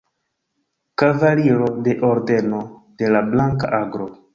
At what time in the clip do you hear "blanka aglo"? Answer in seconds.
3.33-4.15